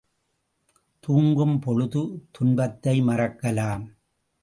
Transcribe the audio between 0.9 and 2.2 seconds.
துங்கும் பொழுது